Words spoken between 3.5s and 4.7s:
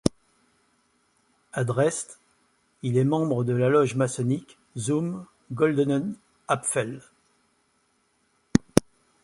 la loge maçonnique